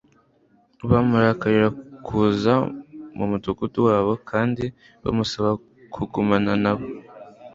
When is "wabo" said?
3.87-4.13